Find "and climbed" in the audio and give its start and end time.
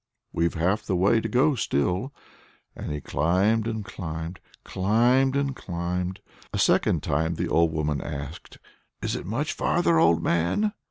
3.67-4.39, 5.35-6.21